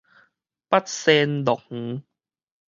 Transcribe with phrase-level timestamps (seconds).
[0.67, 2.01] 八仙樂園